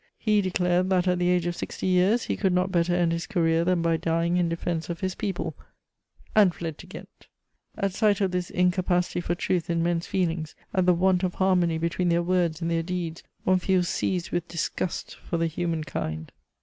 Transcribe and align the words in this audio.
He 0.17 0.41
declared 0.41 0.89
that, 0.89 1.07
at 1.07 1.19
the 1.19 1.29
age 1.29 1.45
of 1.45 1.55
sixty 1.55 1.85
years, 1.85 2.23
he 2.23 2.35
could 2.35 2.53
not 2.53 2.71
better 2.71 2.95
end 2.95 3.11
his 3.11 3.27
career 3.27 3.63
than 3.63 3.83
by 3.83 3.97
dying 3.97 4.35
in 4.35 4.49
defense 4.49 4.89
of 4.89 5.01
his 5.01 5.13
people... 5.13 5.53
and 6.35 6.55
fled 6.55 6.79
to 6.79 6.87
Ghent! 6.87 7.27
At 7.77 7.93
sight 7.93 8.19
of 8.19 8.31
this 8.31 8.49
incapacity 8.49 9.21
for 9.21 9.35
truth 9.35 9.69
in 9.69 9.83
men's 9.83 10.07
feelings, 10.07 10.55
at 10.73 10.87
the 10.87 10.95
want 10.95 11.21
of 11.21 11.35
harmony 11.35 11.77
between 11.77 12.09
their 12.09 12.23
words 12.23 12.63
and 12.63 12.71
their 12.71 12.81
deeds, 12.81 13.21
one 13.43 13.59
feels 13.59 13.89
seized 13.89 14.31
with 14.31 14.47
disgust 14.47 15.13
for 15.17 15.37
the 15.37 15.45
human 15.45 15.83
kind. 15.83 16.31